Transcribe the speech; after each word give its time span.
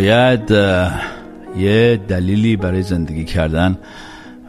باید 0.00 0.50
یه 1.56 2.00
دلیلی 2.08 2.56
برای 2.56 2.82
زندگی 2.82 3.24
کردن 3.24 3.78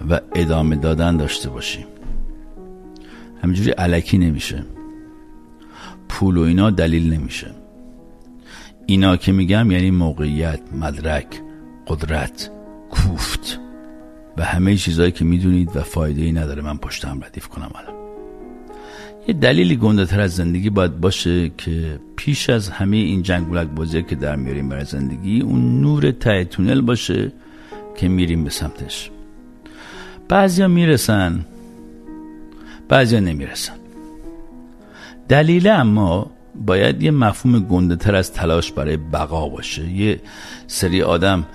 و 0.09 0.19
ادامه 0.35 0.75
دادن 0.75 1.17
داشته 1.17 1.49
باشیم. 1.49 1.85
همینجوری 3.43 3.71
علکی 3.71 4.17
نمیشه. 4.17 4.63
پول 6.09 6.37
و 6.37 6.41
اینا 6.41 6.69
دلیل 6.69 7.13
نمیشه. 7.13 7.47
اینا 8.85 9.17
که 9.17 9.31
میگم 9.31 9.71
یعنی 9.71 9.91
موقعیت 9.91 10.61
مدرک 10.73 11.41
قدرت 11.87 12.49
کوفت. 12.91 13.59
و 14.37 14.43
همه 14.43 14.75
چیزهایی 14.75 15.11
که 15.11 15.25
می‌دونید 15.25 15.75
و 15.75 15.81
فایده 15.81 16.21
ای 16.21 16.31
نداره 16.31 16.61
من 16.61 16.77
پشتم 16.77 17.20
ردیف 17.23 17.47
کنم 17.47 17.71
الان. 17.75 18.00
یه 19.27 19.34
دلیلی 19.34 19.75
گنده 19.75 20.05
تر 20.05 20.21
از 20.21 20.35
زندگی 20.35 20.70
باید 20.70 21.01
باشه 21.01 21.51
که 21.57 21.99
پیش 22.15 22.49
از 22.49 22.70
همه 22.70 22.98
این 22.98 23.21
جنگولک 23.21 23.68
بازی 23.68 24.04
که 24.04 24.15
در 24.15 24.35
میاریم 24.35 24.70
برای 24.70 24.85
زندگی 24.85 25.41
اون 25.41 25.82
نور 25.82 26.12
ته 26.12 26.43
تونل 26.43 26.82
باشه 26.82 27.32
که 27.98 28.07
میریم 28.07 28.43
به 28.43 28.49
سمتش. 28.49 29.10
بعضیا 30.29 30.68
می‌رسن 30.68 31.45
بعضیا 32.90 33.20
نمی‌رسن. 33.20 33.73
دلیل 35.29 35.67
اما 35.67 36.32
باید 36.55 37.04
یه 37.04 37.12
مفهوم 37.12 37.60
گنده 37.60 37.95
تر 37.95 38.15
از 38.15 38.34
تلاش 38.34 38.71
برای 38.71 38.98
بقا 38.98 39.49
باشه. 39.49 39.91
یه 39.91 40.21
سری 40.67 41.01
آدم 41.01 41.45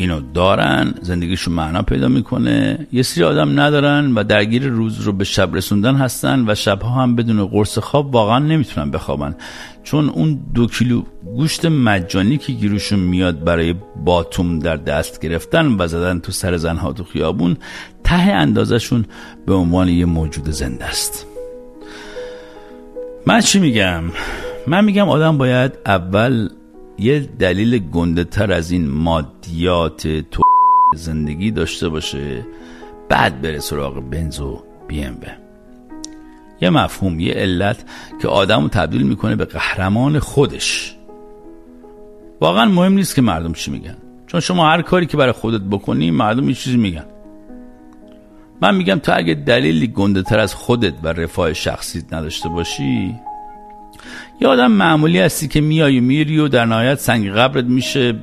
اینو 0.00 0.20
دارن 0.34 0.94
زندگیشون 1.02 1.54
معنا 1.54 1.82
پیدا 1.82 2.08
می‌کنه. 2.08 2.86
یه 2.92 3.02
سری 3.02 3.24
آدم 3.24 3.60
ندارن 3.60 4.14
و 4.14 4.24
درگیر 4.24 4.68
روز 4.68 5.00
رو 5.00 5.12
به 5.12 5.24
شب 5.24 5.54
رسوندن 5.54 5.94
هستن 5.94 6.44
و 6.50 6.54
شبها 6.54 7.02
هم 7.02 7.16
بدون 7.16 7.46
قرص 7.46 7.78
خواب 7.78 8.14
واقعا 8.14 8.38
نمی‌تونن 8.38 8.90
بخوابن. 8.90 9.34
چون 9.82 10.08
اون 10.08 10.40
دو 10.54 10.66
کیلو 10.66 11.02
گوشت 11.24 11.64
مجانی 11.64 12.38
که 12.38 12.52
گیروشون 12.52 12.98
میاد 12.98 13.44
برای 13.44 13.74
باتوم 14.04 14.58
در 14.58 14.76
دست 14.76 15.20
گرفتن 15.20 15.76
و 15.78 15.86
زدن 15.86 16.18
تو 16.18 16.32
سر 16.32 16.56
زنها 16.56 16.92
تو 16.92 17.04
خیابون 17.04 17.56
ته 18.04 18.14
اندازشون 18.14 19.04
به 19.46 19.54
عنوان 19.54 19.88
یه 19.88 20.04
موجود 20.04 20.50
زنده 20.50 20.84
است. 20.84 21.26
من 23.26 23.40
چی 23.40 23.58
میگم؟ 23.58 24.02
من 24.66 24.84
میگم 24.84 25.08
آدم 25.08 25.38
باید 25.38 25.72
اول 25.86 26.48
یه 27.00 27.20
دلیل 27.20 27.78
گنده 27.78 28.24
تر 28.24 28.52
از 28.52 28.70
این 28.70 28.90
مادیات 28.90 30.06
تو 30.06 30.42
زندگی 30.96 31.50
داشته 31.50 31.88
باشه. 31.88 32.46
بعد 33.08 33.42
بره 33.42 33.58
سراغ 33.58 34.00
بنز 34.00 34.40
و 34.40 34.62
بی 34.88 35.04
ام 35.04 35.18
یه 36.60 36.70
مفهوم 36.70 37.20
یه 37.20 37.34
علت 37.34 37.84
که 38.22 38.28
آدم 38.28 38.62
رو 38.62 38.68
تبدیل 38.68 39.02
می‌کنه 39.02 39.36
به 39.36 39.44
قهرمان 39.44 40.18
خودش. 40.18 40.96
واقعا 42.40 42.64
مهم 42.64 42.92
نیست 42.92 43.14
که 43.14 43.22
مردم 43.22 43.52
چی 43.52 43.70
میگن. 43.70 43.96
چون 44.26 44.40
شما 44.40 44.70
هر 44.70 44.82
کاری 44.82 45.06
که 45.06 45.16
برای 45.16 45.32
خودت 45.32 45.60
بکنی 45.60 46.10
مردم 46.10 46.48
یه 46.48 46.54
چیزی 46.54 46.76
میگن. 46.76 47.04
من 48.62 48.74
میگم 48.74 48.98
تو 48.98 49.12
اگه 49.14 49.34
دلیلی 49.34 49.86
گنده 49.86 50.22
تر 50.22 50.38
از 50.38 50.54
خودت 50.54 50.94
و 51.02 51.08
رفاه 51.08 51.52
شخصیت 51.52 52.12
نداشته 52.12 52.48
باشی 52.48 53.14
یه 54.40 54.48
آدم 54.48 54.72
معمولی 54.72 55.18
هستی 55.18 55.48
که 55.48 55.60
میای 55.60 56.00
و 56.00 56.02
میری 56.02 56.38
و 56.38 56.48
در 56.48 56.64
نهایت 56.64 56.98
سنگ 56.98 57.30
قبرت 57.30 57.64
میشه. 57.64 58.14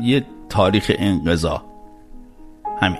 یه 0.00 0.24
تاریخ 0.48 0.92
انقضا. 0.98 1.62
همین. 2.80 2.98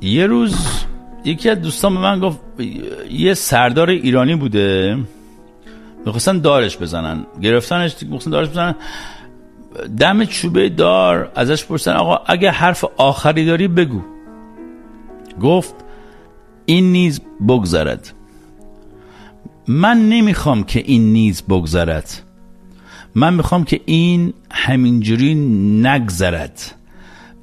یه 0.00 0.26
روز 0.26 0.56
یکی 1.24 1.50
از 1.50 1.62
دوستان 1.62 1.94
به 1.94 2.00
من 2.00 2.20
گفت 2.20 2.38
یه 3.10 3.34
سردار 3.34 3.90
ایرانی 3.90 4.36
بوده 4.36 4.98
می‌خواستن 6.06 6.38
دارش 6.38 6.78
بزنن. 6.78 7.26
گرفتنش 7.42 7.96
می‌خواستن 8.02 8.30
دارش 8.30 8.48
بزنن. 8.48 8.74
دم 9.98 10.24
چوبه 10.24 10.68
دار 10.68 11.32
ازش 11.34 11.64
پرسن 11.64 11.92
آقا 11.92 12.20
اگه 12.26 12.50
حرف 12.50 12.84
آخری 12.96 13.46
داری 13.46 13.68
بگو. 13.68 14.02
گفت 15.42 15.74
این 16.70 16.92
نیز 16.92 17.20
بگذرد. 17.48 18.12
من 19.68 20.08
نمی‌خوام 20.08 20.64
که 20.64 20.82
این 20.86 21.12
نیز 21.12 21.42
بگذرد. 21.42 22.22
من 23.14 23.34
می‌خوام 23.34 23.64
که 23.64 23.80
این 23.84 24.34
همینجوری 24.50 25.34
نگذرد 25.82 26.60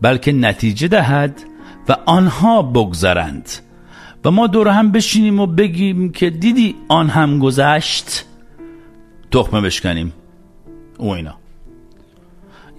بلکه 0.01 0.31
نتیجه 0.31 0.87
دهد 0.87 1.41
و 1.89 1.95
آنها 2.05 2.61
بگذرند. 2.61 3.49
و 4.25 4.31
ما 4.31 4.47
دور 4.47 4.67
هم 4.67 4.91
بشینیم 4.91 5.39
و 5.39 5.45
بگیم 5.45 6.11
که 6.11 6.29
دیدی 6.29 6.75
آن 6.87 7.09
هم 7.09 7.39
گذشت؟ 7.39 8.25
تخمه 9.31 9.61
بشکنیم. 9.61 10.13
او 10.97 11.11
اینا. 11.11 11.35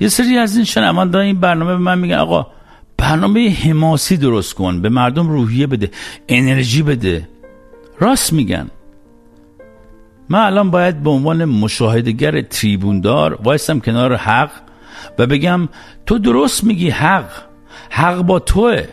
یه 0.00 0.08
سری 0.08 0.38
از 0.38 0.56
این 0.56 0.64
شنوانده 0.64 1.18
این 1.18 1.40
برنامه 1.40 1.72
به 1.72 1.78
من 1.78 1.98
میگن 1.98 2.16
آقا 2.16 2.46
برنامه 2.98 3.50
حماسی 3.50 4.16
درست 4.16 4.54
کن 4.54 4.82
به 4.82 4.88
مردم 4.88 5.28
روحیه 5.28 5.66
بده 5.66 5.90
انرژی 6.28 6.82
بده. 6.82 7.28
راست 8.00 8.32
میگن. 8.32 8.70
من 10.28 10.38
الان 10.38 10.70
باید 10.70 11.02
به 11.02 11.10
عنوان 11.10 11.44
مشاهدگر 11.44 12.40
تریبوندار 12.40 13.38
وایستم 13.42 13.80
کنار 13.80 14.16
حق 14.16 14.50
و 15.18 15.26
بگم 15.26 15.68
تو 16.06 16.18
درست 16.18 16.64
میگی 16.64 16.90
حق. 16.90 17.30
حق 17.90 18.22
با 18.22 18.38
توه. 18.38 18.84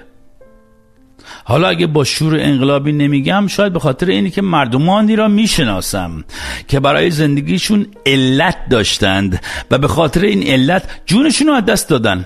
حالا 1.44 1.68
اگه 1.68 1.88
با 1.88 2.04
شور 2.04 2.40
انقلابی 2.40 2.92
نمیگم 2.92 3.48
شاید 3.48 3.74
به 3.74 3.80
خاطر 3.80 4.06
اینی 4.06 4.30
که 4.30 4.42
مردمانی 4.42 5.16
را 5.16 5.28
می‌شناسم 5.28 6.24
که 6.68 6.80
برای 6.80 7.12
زندگیشون 7.12 7.88
علت 8.06 8.58
داشتند 8.70 9.42
و 9.72 9.78
به 9.78 9.88
خاطر 9.88 10.22
این 10.22 10.48
علت 10.48 10.90
جونشون 11.06 11.48
رو 11.48 11.54
از 11.54 11.66
دست 11.66 11.90
دادن. 11.90 12.26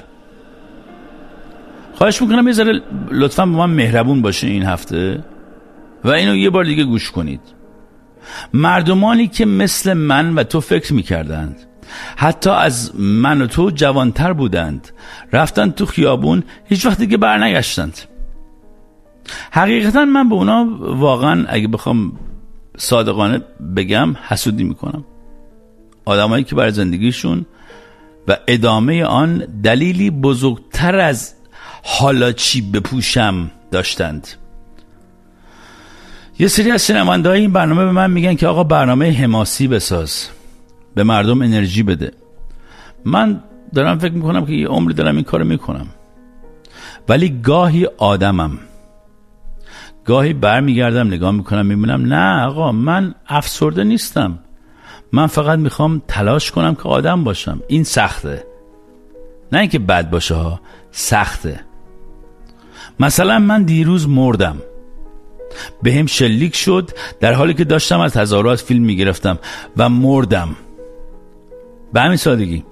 خواهش 1.99 2.21
می‌کنم 2.21 2.47
یه 2.47 2.53
ذره 2.53 2.81
لطفا 3.11 3.45
با 3.45 3.67
من 3.67 3.73
مهربون 3.75 4.21
باشه 4.21 4.47
این 4.47 4.63
هفته 4.63 5.23
و 6.03 6.09
اینو 6.09 6.35
یه 6.35 6.49
بار 6.49 6.63
دیگه 6.63 6.83
گوش 6.83 7.11
کنید. 7.11 7.41
مردمانی 8.53 9.27
که 9.27 9.45
مثل 9.45 9.93
من 9.93 10.35
و 10.35 10.43
تو 10.43 10.59
فکر 10.61 10.93
می‌کردند 10.93 11.59
حتی 12.15 12.49
از 12.49 12.91
من 12.99 13.41
و 13.41 13.47
تو 13.47 13.69
جوانتر 13.69 14.33
بودند 14.33 14.89
رفتن 15.33 15.71
تو 15.71 15.85
خیابون 15.85 16.43
هیچ 16.65 16.85
وقت 16.85 16.97
دیگه 16.99 17.17
برنگشتند. 17.17 17.99
حقیقتا 19.51 20.05
من 20.05 20.29
به 20.29 20.35
اونا 20.35 20.67
واقعا 20.79 21.45
اگه 21.47 21.67
بخوام 21.67 22.11
صادقانه 22.77 23.41
بگم 23.75 24.15
حسودی 24.27 24.63
می‌کنم. 24.63 25.05
آدمایی 26.05 26.43
که 26.43 26.55
بر 26.55 26.69
زندگیشون 26.69 27.45
و 28.27 28.37
ادامه 28.47 29.03
آن 29.03 29.37
دلیلی 29.63 30.11
بزرگتر 30.11 30.95
از 30.95 31.38
حالا 31.83 32.31
چی 32.31 32.61
بپوشم 32.61 33.51
داشتند. 33.71 34.27
یه 36.39 36.47
سری 36.47 36.71
از 36.71 36.87
شنونده 36.87 37.29
این 37.29 37.51
برنامه 37.51 37.85
به 37.85 37.91
من 37.91 38.11
میگن 38.11 38.35
که 38.35 38.47
آقا 38.47 38.63
برنامه 38.63 39.11
حماسی 39.11 39.67
بساز 39.67 40.27
به 40.95 41.03
مردم 41.03 41.41
انرژی 41.41 41.83
بده. 41.83 42.11
من 43.05 43.43
دارم 43.73 43.99
فکر 43.99 44.13
می‌کنم 44.13 44.45
که 44.45 44.53
یه 44.53 44.67
عمری 44.67 44.93
دارم 44.93 45.15
این 45.15 45.23
کارو 45.23 45.45
می‌کنم. 45.45 45.87
ولی 47.09 47.41
گاهی 47.41 47.85
آدمم 47.97 48.59
گاهی 50.05 50.33
برمیگردم 50.33 51.07
نگاه 51.07 51.31
می‌کنم 51.31 51.65
می‌بینم 51.65 52.13
نه 52.13 52.45
آقا 52.45 52.71
من 52.71 53.15
افسرده 53.27 53.83
نیستم. 53.83 54.39
من 55.11 55.27
فقط 55.27 55.59
می‌خوام 55.59 56.01
تلاش 56.07 56.51
کنم 56.51 56.75
که 56.75 56.83
آدم 56.83 57.23
باشم. 57.23 57.61
این 57.67 57.83
سخته. 57.83 58.43
نه 59.51 59.59
اینکه 59.59 59.79
بد 59.79 60.09
باشه 60.09 60.35
ها 60.35 60.59
سخته. 60.91 61.59
مثلا 62.99 63.39
من 63.39 63.63
دیروز 63.63 64.09
مردم. 64.09 64.57
به 65.83 65.93
هم 65.93 66.05
شلیک 66.05 66.55
شد 66.55 66.91
در 67.19 67.33
حالی 67.33 67.53
که 67.53 67.63
داشتم 67.63 67.99
از 67.99 68.17
هزارات 68.17 68.59
فیلم 68.59 68.83
می‌گرفتم 68.83 69.39
و 69.77 69.89
مردم. 69.89 70.55
به 71.93 72.01
همین 72.01 72.17
سادگی. 72.17 72.63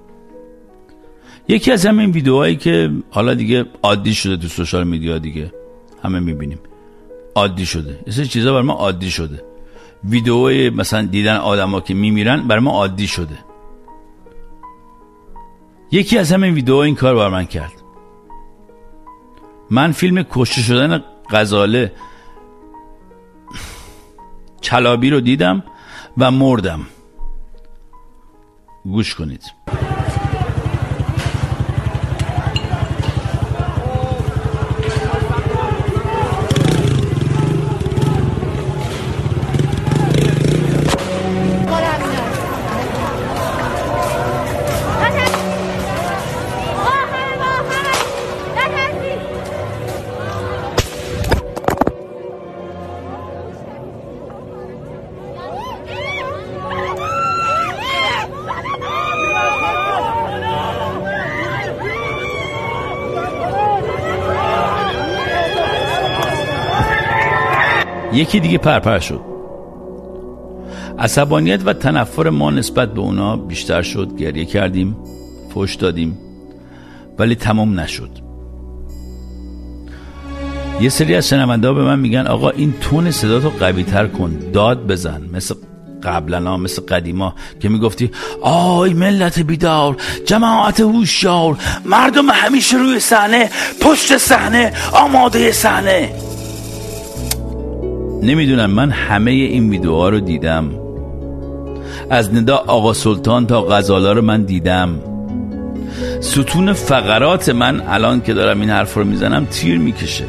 یکی 1.48 1.72
از 1.72 1.86
همین 1.86 2.10
ویدیوهایی 2.10 2.56
که 2.56 2.90
حالا 3.10 3.34
دیگه 3.34 3.66
عادی 3.82 4.14
شده 4.14 4.36
تو 4.36 4.48
سوشال 4.48 4.86
میدیا 4.86 5.18
دیگه. 5.18 5.52
همه 6.02 6.20
می‌بینیم. 6.20 6.58
عادی 7.34 7.66
شده. 7.66 7.98
یه 8.06 8.24
چیزا 8.24 8.52
برای 8.52 8.64
ما 8.64 8.72
عادی 8.72 9.10
شده. 9.10 9.42
ویدیوهای 10.04 10.70
مثلا 10.70 11.02
دیدن 11.02 11.36
آدما 11.36 11.80
که 11.80 11.94
میمیرن 11.94 12.48
برای 12.48 12.62
ما 12.62 12.70
عادی 12.70 13.06
شده. 13.06 13.38
یکی 15.90 16.18
از 16.18 16.32
همین 16.32 16.54
ویدیوها 16.54 16.82
این 16.82 16.94
کار 16.94 17.14
بر 17.14 17.28
من 17.28 17.44
کرد. 17.44 17.77
من 19.70 19.92
فیلم 19.92 20.22
کشته 20.22 20.60
شدن 20.60 21.04
غزاله 21.30 21.92
کلابی 24.62 25.10
رو 25.10 25.20
دیدم 25.20 25.64
و 26.18 26.30
مردم. 26.30 26.86
گوش 28.84 29.14
کنید. 29.14 29.42
یکی 68.18 68.40
دیگه 68.40 68.58
پرپر 68.58 68.98
شد. 68.98 69.20
عصبانیت 70.98 71.60
و 71.64 71.72
تنفر 71.72 72.30
ما 72.30 72.50
نسبت 72.50 72.94
به 72.94 73.00
اونا 73.00 73.36
بیشتر 73.36 73.82
شد 73.82 74.16
گریه 74.16 74.44
کردیم 74.44 74.96
فش 75.54 75.74
دادیم 75.74 76.18
ولی 77.18 77.34
تمام 77.34 77.80
نشد. 77.80 78.10
یه 80.80 80.88
سری 80.88 81.14
از 81.14 81.28
شنونده 81.28 81.72
به 81.72 81.82
من 81.82 81.98
میگن 81.98 82.26
آقا 82.26 82.50
این 82.50 82.74
تون 82.80 83.10
صدا 83.10 83.40
تو 83.40 83.48
قوی 83.48 83.82
تر 83.82 84.06
کن 84.06 84.38
داد 84.52 84.86
بزن. 84.86 85.22
مثل 85.32 85.54
قبلا 86.02 86.56
مثل 86.56 86.82
قدیما 86.82 87.34
که 87.60 87.68
می‌گفتی 87.68 88.10
آی 88.42 88.94
ملت 88.94 89.38
بیدار 89.38 89.96
جماعت 90.26 90.80
هوشیار 90.80 91.58
مردم 91.84 92.30
همیشه 92.30 92.76
روی 92.76 93.00
صحنه 93.00 93.50
پشت 93.80 94.16
صحنه 94.16 94.72
آماده 94.92 95.52
صحنه. 95.52 96.10
نمی‌دونم 98.22 98.70
من 98.70 98.90
همه 98.90 99.30
این 99.30 99.70
ویدیوها 99.70 100.08
رو 100.08 100.20
دیدم. 100.20 100.70
از 102.10 102.34
ندا 102.34 102.56
آقا 102.56 102.92
سلطان 102.92 103.46
تا 103.46 103.62
غزالا 103.62 104.12
رو 104.12 104.22
من 104.22 104.42
دیدم. 104.42 105.00
ستون 106.20 106.72
فقرات 106.72 107.48
من 107.48 107.80
الان 107.88 108.20
که 108.20 108.34
دارم 108.34 108.60
این 108.60 108.70
حرف 108.70 108.94
رو 108.94 109.04
می‌زنم 109.04 109.44
تیر 109.44 109.78
می‌کشه. 109.78 110.24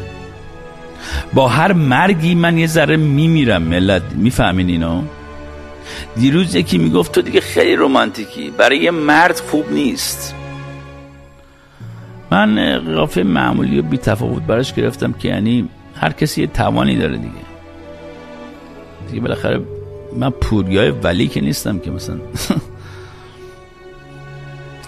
با 1.34 1.48
هر 1.48 1.74
مرگی 1.74 2.36
من 2.36 2.58
یه 2.58 2.68
ذره 2.68 2.98
میمیرم 2.98 3.62
ملت. 3.62 4.02
می‌فهمین 4.16 4.70
اینو؟ 4.70 5.02
دیروز 6.16 6.56
یکی 6.56 6.78
می‌گفت 6.78 7.12
تو 7.12 7.22
دیگه 7.22 7.42
خیلی 7.42 7.76
رومانتیکی 7.76 8.52
برای 8.58 8.78
یه 8.78 8.92
مرد 8.92 9.40
خوب 9.40 9.72
نیست. 9.72 10.36
من 12.32 12.80
قیافه 12.96 13.24
معمولی 13.24 13.80
و 13.80 13.82
بی 13.82 13.98
تفاوت 13.98 14.44
براش 14.44 14.74
گرفتم 14.74 15.14
که 15.14 15.28
یعنی 15.28 15.70
هر 15.96 16.12
کسی 16.12 16.42
یه 16.42 16.48
توانی 16.48 16.96
داره 16.96 17.18
دیگه. 17.18 17.50
دیگه 19.07 19.22
بالاخره 19.22 19.62
من 20.18 20.30
پوریای 20.30 20.92
ولی 20.92 21.28
که 21.28 21.42
نیستم 21.42 21.80
که 21.80 21.92
مثلا. 21.92 22.19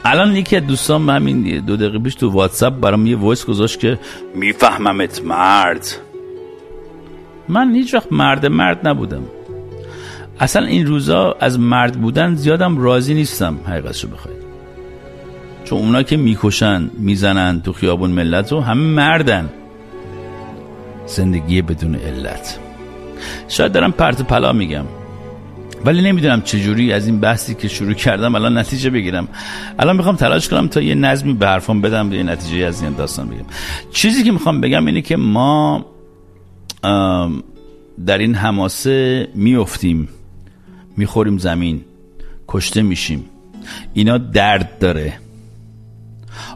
الان 0.05 0.35
یکی 0.35 0.55
از 0.55 0.67
دوستان 0.67 1.09
همین 1.09 1.59
دو 1.59 1.77
دقیقه 1.77 1.99
پیش 1.99 2.15
تو 2.15 2.29
واتساپ 2.29 2.73
برام 2.79 3.07
یه 3.07 3.17
voice 3.17 3.45
گذاشت 3.45 3.79
که 3.79 3.99
میفهممت 4.35 5.21
مرد. 5.23 5.87
من 7.49 7.75
هیچ 7.75 7.93
وقت 7.93 8.11
مرد 8.11 8.45
مرد 8.45 8.87
نبودم. 8.87 9.23
اصلا 10.39 10.65
این 10.65 10.87
روزا 10.87 11.35
از 11.39 11.59
مرد 11.59 12.01
بودن 12.01 12.35
زیادم 12.35 12.77
راضی 12.77 13.13
نیستم 13.13 13.59
حقیقتشو 13.65 14.07
بخواید 14.07 14.41
چون 15.63 15.79
اونا 15.79 16.03
که 16.03 16.17
می‌کشن 16.17 16.89
می‌زنن 16.93 17.61
تو 17.61 17.73
خیابون 17.73 18.09
ملت 18.09 18.51
رو 18.51 18.61
همه 18.61 18.83
مردن. 18.83 19.49
زندگی 21.05 21.61
بدون 21.61 21.95
علت. 21.95 22.59
شاید 23.47 23.71
دارم 23.71 23.91
پرت 23.91 24.21
پلا 24.21 24.53
میگم. 24.53 24.85
ولی 25.85 26.01
نمی‌دونم 26.01 26.41
چجوری 26.41 26.93
از 26.93 27.07
این 27.07 27.19
بحثی 27.19 27.55
که 27.55 27.67
شروع 27.67 27.93
کردم 27.93 28.35
الان 28.35 28.57
نتیجه 28.57 28.89
بگیرم. 28.89 29.27
الان 29.79 29.95
می‌خوام 29.95 30.15
تلاش 30.15 30.49
کنم 30.49 30.67
تا 30.67 30.81
یه 30.81 30.95
نظمی 30.95 31.33
به 31.33 31.47
حرفام 31.47 31.81
بدم 31.81 32.09
به 32.09 32.15
یه 32.15 32.23
نتیجه 32.23 32.65
از 32.65 32.83
این 32.83 32.93
داستان 32.93 33.27
بگم. 33.27 33.45
چیزی 33.91 34.23
که 34.23 34.31
می‌خوام 34.31 34.61
بگم 34.61 34.85
اینه 34.85 35.01
که 35.01 35.17
ما 35.17 35.85
در 38.05 38.17
این 38.17 38.35
حماسه 38.35 39.27
میفتیم 39.35 40.09
می‌خوریم 40.97 41.37
زمین 41.37 41.81
کشته 42.47 42.81
میشیم. 42.81 43.25
اینا 43.93 44.17
درد 44.17 44.79
داره. 44.79 45.13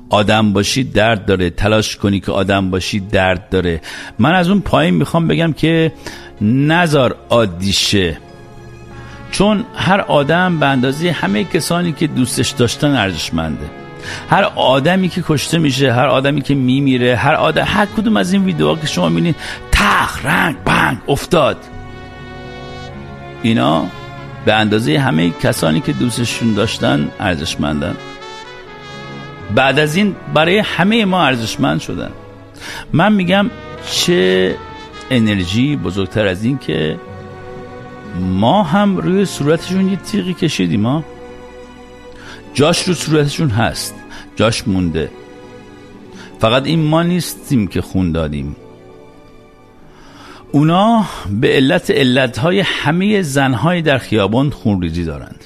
آدم 0.09 0.53
باشی 0.53 0.83
درد 0.83 1.25
داره. 1.25 1.49
تلاش 1.49 1.95
کنی 1.95 2.19
که 2.19 2.31
آدم 2.31 2.69
باشی 2.69 2.99
درد 2.99 3.49
داره. 3.49 3.81
من 4.19 4.33
از 4.33 4.49
اون 4.49 4.61
پایین 4.61 4.93
می‌خوام 4.93 5.27
بگم 5.27 5.53
که 5.53 5.93
نزار 6.41 7.15
عادیشه. 7.29 8.17
چون 9.31 9.65
هر 9.75 10.01
آدم 10.01 10.59
به 10.59 10.65
اندازه 10.65 11.11
همه 11.11 11.43
کسانی 11.43 11.91
که 11.93 12.07
دوستش 12.07 12.49
داشتن 12.49 12.95
ارزشمنده. 12.95 13.69
هر 14.29 14.43
آدمی 14.55 15.09
که 15.09 15.23
کشته 15.27 15.57
میشه 15.57 15.93
هر 15.93 16.07
آدمی 16.07 16.41
که 16.41 16.55
میمیره 16.55 17.15
هر 17.15 17.33
آدم 17.33 17.63
هر 17.65 17.85
کدوم 17.85 18.17
از 18.17 18.33
این 18.33 18.45
ویدیوها 18.45 18.75
که 18.75 18.87
شما 18.87 19.09
می‌بینید 19.09 19.35
تخ 19.71 20.25
رنگ 20.25 20.55
بنگ 20.65 20.97
افتاد. 21.07 21.57
اینا 23.43 23.85
به 24.45 24.53
اندازه 24.53 24.99
همه 24.99 25.29
کسانی 25.29 25.81
که 25.81 25.93
دوستشون 25.93 26.53
داشتن 26.53 27.11
ارزشمندن. 27.19 27.95
بعد 29.55 29.79
از 29.79 29.95
این 29.95 30.15
برای 30.33 30.57
همه 30.57 31.05
ما 31.05 31.25
ارزشمند 31.25 31.81
شدن. 31.81 32.11
من 32.93 33.13
میگم 33.13 33.49
چه 33.91 34.55
انرژی 35.09 35.75
بزرگتر 35.75 36.27
از 36.27 36.43
این 36.43 36.57
که 36.57 36.99
ما 38.19 38.63
هم 38.63 38.97
روی 38.97 39.25
صورتشون 39.25 39.89
یه 39.89 39.95
تیغی 39.95 40.33
کشیدیم 40.33 40.81
ما 40.81 41.03
جاش 42.53 42.83
رو 42.83 42.93
صورتشون 42.93 43.49
هست 43.49 43.95
جاش 44.35 44.67
مونده. 44.67 45.09
فقط 46.39 46.65
این 46.65 46.83
ما 46.83 47.03
نیستیم 47.03 47.67
که 47.67 47.81
خون 47.81 48.11
دادیم. 48.11 48.55
اونا 50.51 51.05
به 51.41 51.47
علت 51.47 51.91
علتهای 51.91 52.59
همه 52.59 53.21
زنهای 53.21 53.81
در 53.81 53.97
خیابان 53.97 54.49
خونریزی 54.49 55.03
دارند. 55.03 55.45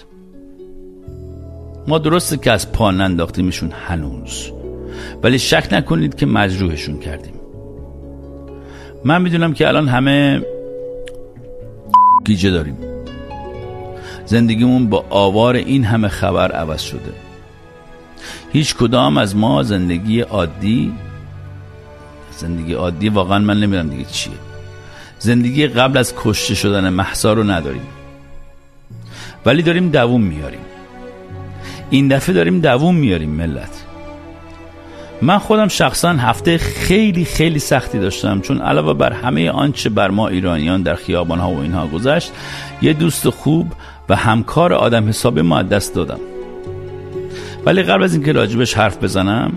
ما 1.88 1.98
درسته 1.98 2.38
که 2.38 2.52
از 2.52 2.72
پا 2.72 2.92
ننداختیمشون 2.92 3.72
هنوز 3.72 4.52
ولی 5.24 5.40
شک 5.40 5.68
نکنید 5.72 6.16
که 6.16 6.26
مجروحشون 6.26 7.00
کردیم. 7.00 7.39
من 9.06 9.22
می‌دونم 9.22 9.54
که 9.54 9.68
الان 9.68 9.88
همه 9.88 10.42
گیجه 12.26 12.50
داریم. 12.50 12.78
زندگیمون 14.26 14.90
با 14.90 15.06
آوار 15.10 15.56
این 15.56 15.84
همه 15.84 16.08
خبر 16.08 16.52
عوض 16.52 16.82
شده. 16.82 17.14
هیچ 18.52 18.76
کدام 18.76 19.18
از 19.18 19.36
ما 19.36 19.64
زندگی 19.64 20.22
عادی 20.22 20.94
زندگی 22.32 22.74
عادی 22.74 23.10
واقعا 23.10 23.40
من 23.40 23.60
نمی‌دونم 23.60 23.90
دیگه 23.90 24.06
چیه. 24.06 24.34
زندگی 25.20 25.68
قبل 25.68 25.98
از 25.98 26.14
کشته 26.18 26.56
شدن 26.56 26.90
محسا 26.90 27.34
رو 27.34 27.44
نداریم. 27.44 27.88
ولی 29.46 29.62
داریم 29.62 29.90
دووم 29.90 30.22
میاریم. 30.22 30.60
این 31.90 32.08
دفعه 32.08 32.36
داریم 32.36 32.60
دووم 32.60 32.96
میاریم 32.96 33.30
ملت. 33.30 33.79
من 35.22 35.38
خودم 35.38 35.68
شخصا 35.68 36.10
هفته 36.10 36.58
خیلی 36.58 37.26
خیلی 37.26 37.60
سختی 37.60 38.00
داشتم 38.00 38.42
چون 38.42 38.62
علاوه 38.62 38.94
بر 38.94 39.14
همه 39.14 39.50
آنچه 39.50 39.90
بر 39.90 40.10
ما 40.10 40.28
ایرانیان 40.28 40.82
در 40.82 40.96
خیابان 40.96 41.40
ها 41.40 41.52
و 41.52 41.60
اینها 41.60 41.88
گذشت 41.88 42.32
یه 42.82 42.94
دوست 42.94 43.30
خوب 43.30 43.74
و 44.10 44.16
همکار 44.16 44.74
آدم 44.74 45.10
حسابی 45.10 45.42
ما 45.42 45.62
دست 45.62 45.96
دادم. 45.96 46.20
ولی 47.66 47.84
قبل 47.84 48.04
از 48.04 48.14
اینکه 48.14 48.32
راجبش 48.32 48.74
حرف 48.74 49.04
بزنم 49.04 49.52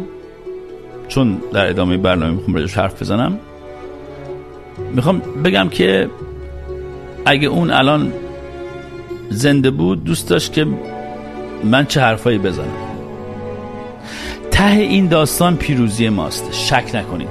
چون 1.09 1.39
در 1.53 1.69
ادامه 1.69 1.97
برنامه 1.97 2.33
می‌خوام 2.33 2.55
راجبش 2.55 2.79
حرف 2.79 3.03
بزنم 3.03 3.39
می‌خوام 4.95 5.23
بگم 5.45 5.69
که 5.69 6.09
اگه 7.27 7.49
اون 7.49 7.71
الان 7.71 8.13
زنده 9.31 9.71
بود 9.71 10.05
دوست 10.05 10.29
داشت 10.29 10.53
که 10.53 10.67
من 11.65 11.87
چه 11.87 12.01
حرفایی 12.01 12.39
بزنم. 12.39 12.92
ته 14.53 14.65
این 14.65 15.07
داستان 15.09 15.57
پیروزی 15.57 16.09
ماست. 16.09 16.53
شک 16.53 16.91
نکنید. 16.95 17.29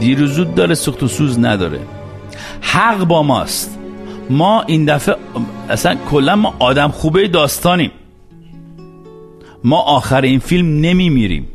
دیروزود 0.00 0.54
داره 0.54 0.74
سخت 0.74 1.02
و 1.02 1.08
سوز 1.08 1.38
نداره. 1.38 1.80
حق 2.60 3.04
با 3.04 3.22
ماست. 3.22 3.78
ما 4.30 4.62
این 4.62 4.84
دفعه 4.84 5.16
اصلا 5.68 5.94
کلا 6.10 6.36
ما 6.36 6.54
آدم 6.58 6.88
خوبه 6.88 7.28
داستانیم. 7.28 7.90
ما 9.64 9.78
آخر 9.78 10.22
این 10.22 10.38
فیلم 10.38 10.80
نمیمیریم. 10.80 11.48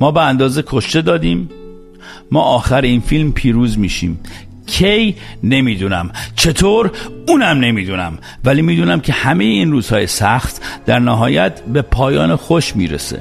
ما 0.00 0.10
به 0.10 0.22
اندازه 0.22 0.64
کشته 0.66 1.02
دادیم. 1.02 1.50
ما 2.30 2.40
آخر 2.40 2.80
این 2.80 3.00
فیلم 3.00 3.32
پیروز 3.32 3.78
میشیم. 3.78 4.20
کی 4.66 5.16
نمی‌دونم. 5.42 6.10
چطور؟ 6.36 6.90
اونم 7.28 7.60
نمی‌دونم. 7.60 8.18
ولی 8.44 8.62
می‌دونم 8.62 9.00
که 9.00 9.12
همه 9.12 9.44
این 9.44 9.72
روزهای 9.72 10.06
سخت 10.06 10.62
در 10.86 10.98
نهایت 10.98 11.60
به 11.60 11.82
پایان 11.82 12.36
خوش 12.36 12.76
می‌رسه. 12.76 13.20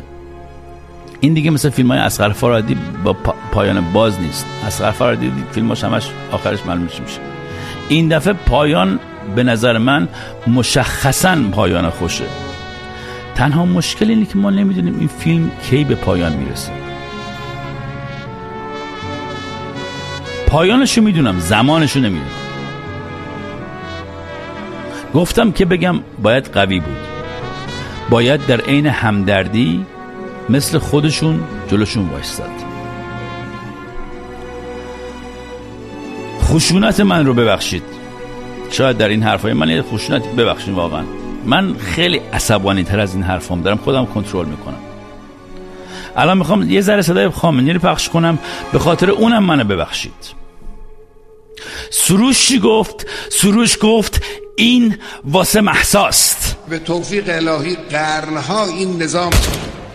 این 1.20 1.34
دیگه 1.34 1.52
مثل 1.52 1.70
فیلم 1.70 1.92
های 1.92 2.00
اسقر 2.00 2.30
فرادی 2.30 2.78
با 3.04 3.14
پایان 3.52 3.94
باز 3.94 4.20
نیست. 4.20 4.46
اسقر 4.68 4.92
فرادی 4.92 5.32
فیلماش 5.52 5.84
همش 5.84 6.08
آخرش 6.32 6.66
معلوم 6.66 6.84
میشه. 6.84 7.20
این 7.90 8.08
دفعه 8.08 8.34
پایان 8.34 9.00
به 9.36 9.44
نظر 9.44 9.78
من 9.78 10.08
مشخصا 10.48 11.38
پایان 11.52 11.90
خوشه. 11.90 12.26
تنها 13.36 13.66
مشکل 13.66 14.10
اینه 14.10 14.26
که 14.26 14.38
ما 14.38 14.50
نمی‌دونیم 14.50 15.00
این 15.00 15.08
فیلم 15.08 15.52
کی 15.70 15.84
به 15.84 15.96
پایان 15.96 16.34
می‌رسه. 16.34 16.72
پایانشو 20.52 21.02
می‌دونم 21.02 21.40
زمانشو 21.40 22.00
نمی‌دونم. 22.00 22.32
گفتم 25.14 25.52
که 25.52 25.66
بگم 25.66 26.00
باید 26.24 26.48
قوی 26.54 26.80
بود. 26.80 26.98
باید 28.10 28.46
در 28.46 28.62
عین 28.62 28.86
همدردی 28.86 29.86
مثل 30.50 30.78
خودشون 30.78 31.44
جلوشون 31.68 32.10
وایستاد. 32.10 32.50
خشونت 36.44 37.00
من 37.00 37.26
رو 37.26 37.34
ببخشید. 37.34 37.84
شاید 38.72 38.98
در 38.98 39.08
این 39.08 39.24
حرفای 39.24 39.54
من 39.54 39.70
یه 39.70 39.82
خشونت 39.82 40.28
ببخشید 40.28 40.74
واقعا. 40.74 41.04
من 41.46 41.74
خیلی 41.74 42.22
عصبانی 42.34 42.84
تر 42.84 43.00
از 43.00 43.16
این 43.16 43.24
حرفام 43.24 43.62
دارم 43.62 43.78
خودم 43.78 44.06
کنترل 44.06 44.46
می‌کنم. 44.46 44.80
الان 46.18 46.38
می‌خوام 46.38 46.70
یه 46.70 46.82
ذره 46.82 47.02
صدای 47.02 47.30
خامنه‌ای 47.30 47.78
پخش 47.78 48.10
کنم 48.10 48.40
به 48.72 48.80
خاطر 48.80 49.10
اونم 49.10 49.44
منو 49.44 49.64
ببخشید. 49.64 50.41
سروش 51.90 52.52
گفت؟ 52.64 53.08
سروش 53.32 53.78
گفت 53.82 54.22
این 54.56 54.98
واسه 55.24 55.62
محساست. 55.62 56.56
به 56.70 56.80
توفیق 56.80 57.24
الهی 57.28 57.76
قرنها 57.76 58.66
این 58.66 59.02
نظام 59.04 59.32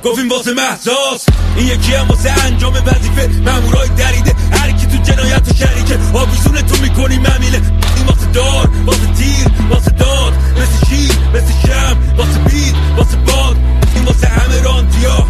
گفتیم 0.05 0.29
واسه 0.29 0.55
محساس. 0.55 1.27
این 1.57 1.67
یکی 1.67 1.95
هم 1.95 2.09
واسه 2.09 2.45
انجام 2.45 2.73
وظیفه. 2.73 3.29
مامورای 3.45 3.89
دریده. 3.89 4.35
هر 4.53 4.71
کی 4.71 4.87
تو 4.87 4.97
جنایت 5.13 5.49
و 5.49 5.55
شریکه. 5.55 5.99
آویزون 6.15 6.63
تو 6.63 6.77
می‌کنی 6.83 7.17
ممیله. 7.19 7.61
این 7.97 8.07
واسه 8.07 8.27
دار 8.33 8.71
واسه 8.87 9.07
تیر 9.19 9.47
واسه 9.71 9.91
داد. 9.91 10.33
مثل 10.33 10.87
شیر 10.89 11.13
مثل 11.35 11.53
شم 11.67 12.15
واسه 12.17 12.39
بید 12.39 12.77
واسه 12.97 13.17
باد. 13.17 13.57
این 13.95 14.05
واسه 14.05 14.27
همه 14.27 14.63
راندیا. 14.63 15.27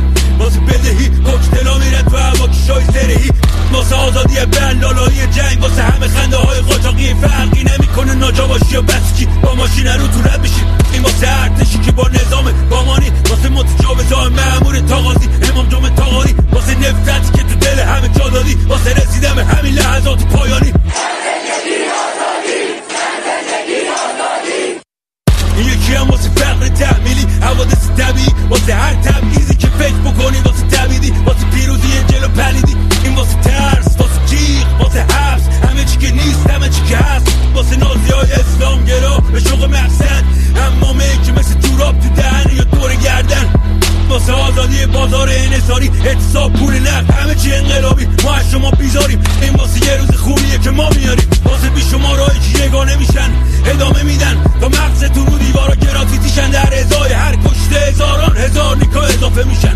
شما 48.56 48.70
بیزاریم. 48.70 49.20
این 49.42 49.54
واسه 49.54 49.86
یه 49.86 49.96
روز 50.00 50.16
خوبیه 50.16 50.58
که 50.64 50.70
ما 50.70 50.88
میاریم. 50.96 51.28
واسه 51.44 51.70
بی 51.70 51.80
شما 51.80 52.16
راهی 52.16 52.40
که 52.40 52.64
یگانه 52.64 52.96
میشن. 52.96 53.30
ادامه 53.66 54.02
میدن. 54.02 54.44
تا 54.60 54.68
مغزتون 54.68 55.26
رو 55.26 55.38
دیوارا 55.38 55.75
گرافیتیشن 55.75 56.50
در 56.50 56.75
ازای 56.80 57.12
هر 57.12 57.36
کشته 57.36 57.76
هزاران 57.76 58.36
هزار 58.36 58.76
نیکا 58.76 59.02
اضافه 59.02 59.48
میشن. 59.48 59.75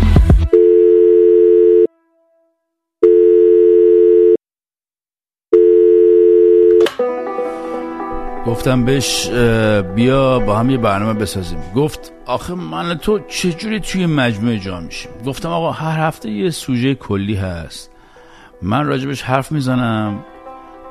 گفتم 8.47 8.85
بهش 8.85 9.29
بیا 9.95 10.39
با 10.39 10.55
هم 10.57 10.69
یه 10.69 10.77
برنامه 10.77 11.13
بسازیم. 11.13 11.59
گفت 11.75 12.13
آخه 12.25 12.53
من 12.53 12.97
تو 12.97 13.19
چجوری 13.19 13.79
توی 13.79 14.05
مجموعه 14.05 14.59
جا 14.59 14.79
میشیم؟ 14.79 15.11
گفتم 15.25 15.49
آقا 15.49 15.71
هر 15.71 16.07
هفته 16.07 16.29
یه 16.29 16.49
سوژه 16.49 16.95
کلی 16.95 17.35
هست. 17.35 17.90
من 18.61 18.85
راجبش 18.85 19.21
حرف 19.21 19.51
می‌زنم. 19.51 20.23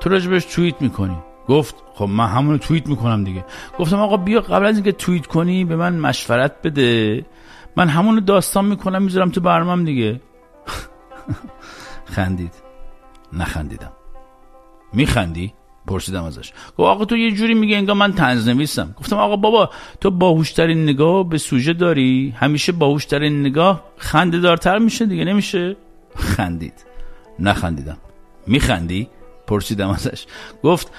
تو 0.00 0.10
راجبش 0.10 0.44
توییت 0.44 0.82
می‌کنی. 0.82 1.16
گفت 1.48 1.74
خب 1.94 2.04
من 2.04 2.26
همونو 2.26 2.58
توییت 2.58 2.86
می‌کنم 2.86 3.24
دیگه. 3.24 3.44
گفتم 3.78 3.98
آقا 3.98 4.16
بیا 4.16 4.40
قبل 4.40 4.66
از 4.66 4.74
اینکه 4.74 4.92
توییت 4.92 5.26
کنی 5.26 5.64
به 5.64 5.76
من 5.76 5.98
مشورت 5.98 6.52
بده. 6.64 7.26
من 7.76 7.88
همونو 7.88 8.20
داستان 8.20 8.64
می‌کنم 8.64 9.02
می‌ذارم 9.02 9.30
تو 9.30 9.40
برنامه 9.40 9.84
دیگه. 9.84 10.20
خندید. 12.14 12.54
نخندیدم. 13.32 13.92
میخندی؟ 14.92 15.54
پرسیدم 15.86 16.24
ازش. 16.24 16.52
گفت 16.78 16.88
آقا 16.88 17.04
تو 17.04 17.16
یه 17.16 17.30
جوری 17.30 17.54
میگه 17.54 17.76
انگار 17.76 17.96
من 17.96 18.12
تنز 18.12 18.48
نویسم 18.48 18.94
گفتم 18.98 19.16
آقا 19.16 19.36
بابا 19.36 19.70
تو 20.00 20.10
باهوشترین 20.10 20.82
نگاه 20.82 21.28
به 21.28 21.38
سوژه 21.38 21.72
داری. 21.72 22.34
همیشه 22.36 22.72
باهوشترین 22.72 23.40
نگاه 23.40 23.84
خنده 23.96 24.40
دارتر 24.40 24.78
میشه 24.78 25.06
دیگه 25.06 25.24
نمیشه؟ 25.24 25.76
خندید. 26.36 26.89
نخندیدم. 27.40 27.96
میخندی؟ 28.46 29.08
پرسیدم 29.46 29.88
ازش. 29.88 30.26
گفت 30.62 30.92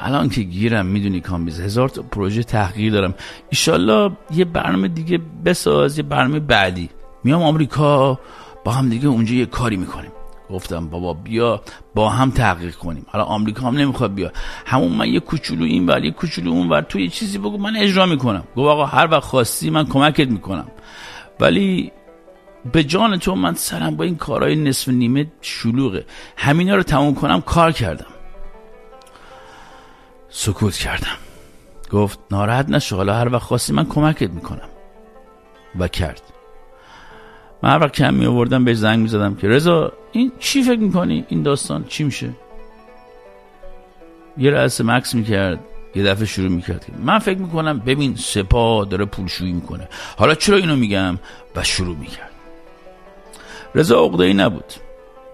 الان 0.00 0.28
که 0.28 0.42
گیرم 0.42 0.86
می‌دونی 0.86 1.20
کامبیز 1.20 1.60
هزار 1.60 1.88
تا 1.88 2.02
پروژه 2.02 2.42
تحقیق 2.42 2.92
دارم. 2.92 3.14
ایشالله 3.50 4.16
یه 4.34 4.44
برنامه 4.44 4.88
دیگه 4.88 5.20
بساز 5.44 5.98
یه 5.98 6.02
برنامه 6.02 6.40
بعدی. 6.40 6.90
میام 7.24 7.42
آمریکا 7.42 8.20
با 8.64 8.72
هم 8.72 8.88
دیگه 8.88 9.08
اونجا 9.08 9.34
یه 9.34 9.46
کاری 9.46 9.76
می‌کنیم. 9.76 10.10
گفتم 10.50 10.88
بابا 10.88 11.12
بیا 11.14 11.62
با 11.94 12.08
هم 12.08 12.30
تحقیق 12.30 12.74
کنیم. 12.74 13.06
حالا 13.08 13.24
آمریکا 13.24 13.66
هم 13.66 13.76
نمی‌خواد 13.76 14.14
بیا. 14.14 14.32
همون 14.66 14.92
من 14.92 15.08
یه 15.08 15.20
کوچولو 15.20 15.64
این 15.64 15.86
ور 15.86 16.04
یه 16.04 16.10
کوچولو 16.10 16.50
اون 16.50 16.68
ور 16.68 16.80
تو 16.80 17.00
یه 17.00 17.08
چیزی 17.08 17.38
بگو 17.38 17.58
من 17.58 17.76
اجرا 17.76 18.06
می‌کنم. 18.06 18.44
گفت 18.56 18.68
آقا 18.68 18.86
هر 18.86 19.08
وقت 19.10 19.22
خواستی 19.22 19.70
من 19.70 19.86
کمکت 19.86 20.28
می‌کنم. 20.28 20.68
ولی 21.40 21.92
به 22.72 22.84
جان 22.84 23.18
تو 23.18 23.34
من 23.34 23.54
سرم 23.54 23.96
با 23.96 24.04
این 24.04 24.16
کارهای 24.16 24.56
نصف 24.56 24.88
نیمه 24.88 25.26
شلوغه. 25.40 26.04
همینا 26.36 26.76
رو 26.76 26.82
تموم 26.82 27.14
کنم 27.14 27.40
کار 27.40 27.72
کردم. 27.72 28.06
سکوت 30.28 30.74
کردم. 30.74 31.16
گفت 31.90 32.18
ناراحت 32.30 32.68
نشو 32.68 32.96
حالا 32.96 33.14
هر 33.14 33.32
وقت 33.32 33.42
خواستی 33.42 33.72
من 33.72 33.84
کمکت 33.84 34.30
می‌کنم. 34.30 34.68
و 35.78 35.88
کرد. 35.88 36.22
من 37.62 37.70
هر 37.70 37.78
وقت 37.78 37.92
کم 37.92 38.14
می 38.14 38.26
آوردم 38.26 38.64
بهش 38.64 38.76
زنگ 38.76 38.98
می 38.98 39.08
زدم 39.08 39.34
که 39.34 39.48
رضا 39.48 39.92
این 40.12 40.32
چی 40.38 40.62
فکر 40.62 40.80
می‌کنی؟ 40.80 41.24
این 41.28 41.42
داستان 41.42 41.84
چی 41.88 42.04
میشه؟ 42.04 42.30
یه 44.38 44.50
رأس 44.50 44.80
مکس 44.80 45.14
می‌کرد 45.14 45.58
یه 45.94 46.02
دفعه 46.02 46.26
شروع 46.26 46.48
می‌کرد 46.48 46.86
من 46.98 47.18
فکر 47.18 47.38
می‌کنم 47.38 47.78
ببین 47.78 48.16
سپا 48.16 48.84
داره 48.84 49.04
پولشویی 49.04 49.52
می‌کنه. 49.52 49.88
حالا 50.16 50.34
چرا 50.34 50.56
اینو 50.56 50.76
میگم؟ 50.76 51.18
و 51.56 51.62
شروع 51.62 51.96
می‌کرد. 51.96 52.30
رضا 53.76 54.04
عقده 54.04 54.24
ای 54.24 54.34
نبود. 54.34 54.72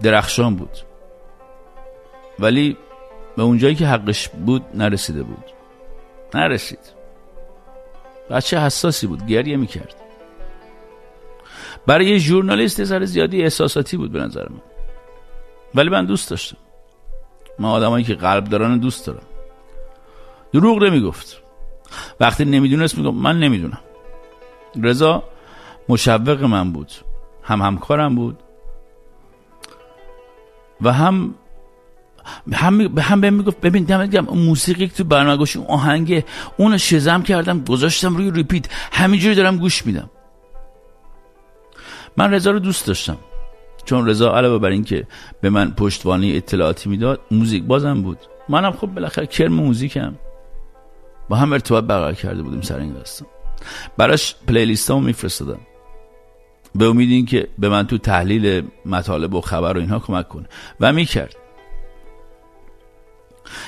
درخشان 0.03 0.57
بود. 0.57 0.79
ولی 2.39 2.77
به 3.37 3.43
اونجایی 3.43 3.75
که 3.75 3.87
حقش 3.87 4.29
بود 4.29 4.65
نرسیده 4.75 5.23
بود. 5.23 5.45
نرسید. 6.35 6.79
بچه 8.31 8.59
حساسی 8.59 9.07
بود 9.07 9.27
گریه 9.27 9.57
می‌کرد. 9.57 9.95
برای 11.87 12.07
یه 12.07 12.19
ژورنالیست 12.19 12.79
یه 12.79 13.05
زیادی 13.05 13.43
احساساتی 13.43 13.97
بود 13.97 14.13
به 14.13 14.21
نظر 14.21 14.49
من. 14.49 14.63
ولی 15.75 15.89
من 15.91 16.07
دوست 16.07 16.31
داشتم. 16.31 16.57
من 17.59 17.69
آدمایی 17.69 18.05
که 18.05 18.15
قلب 18.15 18.45
دارن 18.45 18.79
دوست 18.79 19.07
دارم. 19.07 19.27
دروغ 20.53 20.83
نمی‌گفت. 20.83 21.43
وقتی 22.21 22.45
نمی‌دونست 22.45 22.99
میگم 22.99 23.15
من 23.15 23.39
نمی‌دونم. 23.39 23.81
رضا 24.83 25.23
مشوق 25.89 26.43
من 26.43 26.73
بود. 26.73 26.93
هم 27.43 27.63
همکارم 27.63 28.15
بود. 28.15 28.39
و 30.81 30.93
هم 30.93 31.35
هم 32.53 32.81
هم 32.99 33.21
بهم 33.21 33.35
می‌گفت 33.35 33.61
ببین 33.61 33.85
دمت 33.85 34.11
گرم 34.11 34.25
موسیقی 34.25 34.89
تو 34.89 35.05
برنامه 35.05 35.37
گوش 35.37 35.57
اون 35.57 35.67
آهنگ 35.67 36.25
اون 36.57 36.77
شزم 36.77 37.23
کردم 37.23 37.65
گذاشتم 37.65 38.17
روی 38.17 38.31
ریپیت 38.31 38.67
همینجوری 38.93 39.35
دارم 39.35 39.57
گوش 39.57 39.87
میدم. 39.87 40.11
من 42.17 42.35
رضا 42.35 42.51
رو 42.51 42.59
دوست 42.59 42.87
داشتم 42.87 43.19
چون 43.85 44.07
رضا 44.07 44.37
علاوه 44.37 44.59
بر 44.59 44.69
اینکه 44.69 45.07
به 45.41 45.51
من 45.51 45.71
پشتوانه 45.71 46.27
اطلاعاتی 46.27 46.91
می‌داد 46.91 47.21
موزیک 47.31 47.65
بازم 47.65 48.03
بود. 48.03 48.19
منم 48.49 48.73
خب 48.73 48.87
بالاخره 48.87 49.27
کرم 49.27 49.53
موزیکم. 49.53 50.15
با 51.29 51.37
هم 51.37 51.53
ارتباط 51.53 51.85
برقرار 51.85 52.15
کرده 52.15 52.43
بودیم 52.43 52.61
سر 52.61 52.79
این 52.79 52.93
داستان. 52.93 53.29
براش 53.97 54.37
پلیلیستامو 54.49 55.07
میفرستادم. 55.07 55.61
به 56.75 56.85
امید 56.85 57.11
این 57.11 57.27
که 57.27 57.49
به 57.59 57.69
من 57.69 57.87
تو 57.87 57.99
تحلیل 57.99 58.63
مطالب 58.87 59.35
و 59.35 59.41
خبر 59.41 59.77
و 59.77 59.81
اینها 59.81 59.99
کمک 59.99 60.29
کنه. 60.29 60.47
و 60.81 60.93
می‌کرد. 60.93 61.37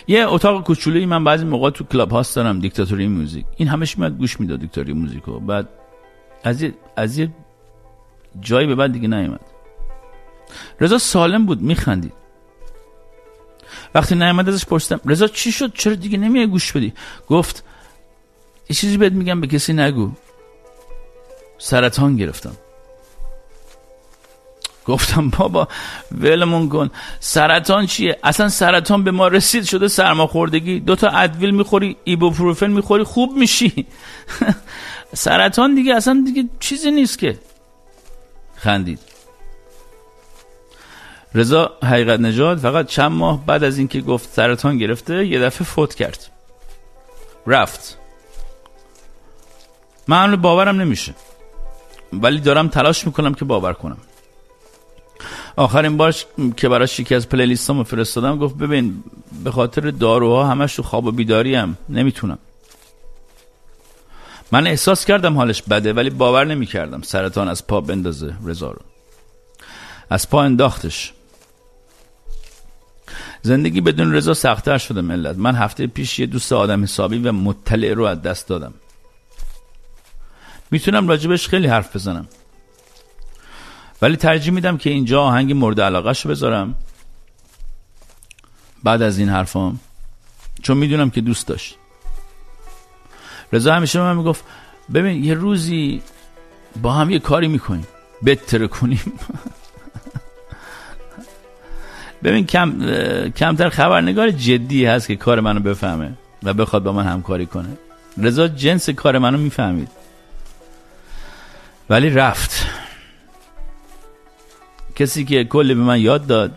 یه 0.06 0.28
اتاق 0.28 0.64
کوچولویی 0.64 1.06
من 1.06 1.24
بعضی 1.24 1.44
موقع 1.44 1.70
تو 1.70 1.84
کلاب 1.84 2.10
هاست 2.10 2.36
دارم 2.36 2.60
دیکتاتوری 2.60 3.08
موزیک. 3.08 3.44
این 3.56 3.68
همش 3.68 3.98
میاد 3.98 4.18
گوش 4.18 4.40
می‌داد 4.40 4.60
دیکتاتوری 4.60 4.92
موزیکو. 4.92 5.40
بعد 5.40 5.68
از 6.44 6.62
یه 6.62 6.74
از 6.96 7.18
یه 7.18 7.30
جایی 8.40 8.66
به 8.66 8.74
بعد 8.74 8.92
دیگه 8.92 9.08
نیومد. 9.08 9.40
رضا 10.80 10.98
سالم 10.98 11.46
بود 11.46 11.60
میخندید. 11.60 12.12
وقتی 13.94 14.14
نیومد 14.14 14.48
ازش 14.48 14.64
پرسیدم 14.64 15.00
رضا 15.04 15.28
چی 15.28 15.52
شد؟ 15.52 15.72
چرا 15.72 15.94
دیگه 15.94 16.18
نمیای 16.18 16.46
گوش 16.46 16.72
بدی؟ 16.72 16.92
گفت 17.28 17.64
یه 18.70 18.76
چیزی 18.76 18.96
بهت 18.96 19.12
میگم 19.12 19.40
به 19.40 19.46
کسی 19.46 19.72
نگو. 19.72 20.12
سرطان 21.58 22.16
گرفتم. 22.16 22.56
گفتم 24.86 25.30
بابا 25.30 25.68
ولمون 26.12 26.68
کن. 26.68 26.90
سرطان 27.20 27.86
چیه؟ 27.86 28.18
اصلا 28.22 28.48
سرطان 28.48 29.04
به 29.04 29.10
ما 29.10 29.28
رسید 29.28 29.64
شده 29.64 29.88
سرماخوردگی. 29.88 30.80
دو 30.80 30.96
تا 30.96 31.08
ادویل 31.08 31.50
می‌خوری 31.50 31.96
ایبوپروفن 32.04 32.70
می‌خوری 32.70 33.04
خوب 33.04 33.36
میشی. 33.36 33.86
سرطان 35.14 35.74
دیگه 35.74 35.94
اصلا 35.94 36.22
دیگه 36.26 36.48
چیزی 36.60 36.90
نیست 36.90 37.18
که. 37.18 37.38
خندید. 38.56 38.98
رضا 41.34 41.72
حقیقت 41.82 42.20
نجات 42.20 42.58
فقط 42.58 42.86
چند 42.86 43.12
ماه 43.12 43.46
بعد 43.46 43.64
از 43.64 43.78
اینکه 43.78 44.00
گفت 44.00 44.32
سرطان 44.32 44.78
گرفته 44.78 45.26
یه 45.26 45.40
دفعه 45.40 45.66
فوت 45.66 45.94
کرد. 45.94 46.30
رفت. 47.46 47.98
من 50.08 50.36
باورم 50.36 50.80
نمیشه. 50.80 51.14
ولی 52.12 52.40
دارم 52.40 52.68
تلاش 52.68 53.06
می‌کنم 53.06 53.34
که 53.34 53.44
باور 53.44 53.72
کنم. 53.72 53.98
آخرین 55.56 55.96
بار 55.96 56.14
که 56.56 56.68
براش 56.68 57.00
یکی 57.00 57.14
از 57.14 57.28
پلیلیستامو 57.28 57.84
فرستادم 57.84 58.38
گفت 58.38 58.56
ببین 58.56 59.04
به 59.44 59.50
خاطر 59.50 59.90
داروها 59.90 60.46
همش 60.46 60.76
تو 60.76 60.82
خواب 60.82 61.04
و 61.04 61.12
بیداری 61.12 61.54
هم 61.54 61.76
نمی‌تونم. 61.88 62.38
من 64.52 64.66
احساس 64.66 65.04
کردم 65.04 65.36
حالش 65.36 65.62
بده 65.62 65.92
ولی 65.92 66.10
باور 66.10 66.44
نمی‌کردم 66.44 67.02
سرطان 67.02 67.48
از 67.48 67.66
پا 67.66 67.80
بندازه 67.80 68.34
رضا 68.44 68.70
رو. 68.70 68.80
از 70.10 70.30
پا 70.30 70.42
انداختش. 70.42 71.12
زندگی 73.42 73.80
بدون 73.80 74.12
رضا 74.12 74.34
سختتر 74.34 74.78
شده 74.78 75.00
ملت. 75.00 75.36
من 75.36 75.54
هفته 75.54 75.86
پیش 75.86 76.18
یه 76.18 76.26
دوست 76.26 76.52
آدم 76.52 76.82
حسابی 76.82 77.18
و 77.18 77.32
مطلع 77.32 77.92
رو 77.92 78.04
از 78.04 78.22
دست 78.22 78.48
دادم. 78.48 78.74
می‌تونم 80.70 81.08
راجبش 81.08 81.48
خیلی 81.48 81.66
حرف 81.66 81.96
بزنم. 81.96 82.28
ولی 84.02 84.16
ترجیح 84.16 84.52
میدم 84.52 84.76
که 84.76 84.90
اینجا 84.90 85.22
آهنگ 85.22 85.52
مورد 85.52 85.80
علاقه 85.80 86.12
شو 86.12 86.28
بذارم. 86.28 86.74
بعد 88.84 89.02
از 89.02 89.18
این 89.18 89.28
حرفام. 89.28 89.80
چون 90.62 90.76
می‌دونم 90.76 91.10
که 91.10 91.20
دوست 91.20 91.46
داشت. 91.46 91.76
رضا 93.52 93.74
همیشه 93.74 94.00
من 94.00 94.16
می‌گفت 94.16 94.44
ببین 94.94 95.24
یه 95.24 95.34
روزی 95.34 96.02
با 96.82 96.92
هم 96.92 97.10
یه 97.10 97.18
کاری 97.18 97.48
می‌کنیم. 97.48 97.86
بتره 98.26 98.68
کنیم. 98.68 99.00
ببین 102.24 102.46
کم 102.46 102.80
کمتر 103.30 103.68
خبرنگار 103.68 104.30
جدی 104.30 104.86
هست 104.86 105.06
که 105.06 105.16
کار 105.16 105.40
منو 105.40 105.60
بفهمه 105.60 106.12
و 106.42 106.52
بخواد 106.52 106.82
با 106.82 106.92
من 106.92 107.06
همکاری 107.06 107.46
کنه. 107.46 107.68
رضا 108.18 108.48
جنس 108.48 108.90
کار 108.90 109.18
منو 109.18 109.38
می‌فهمید. 109.38 109.88
ولی 111.90 112.10
رفت. 112.10 112.53
کسی 114.94 115.24
که 115.24 115.44
کلی 115.44 115.74
به 115.74 115.80
من 115.80 116.00
یاد 116.00 116.26
داد 116.26 116.52